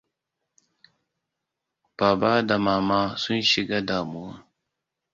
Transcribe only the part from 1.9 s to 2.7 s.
Baba da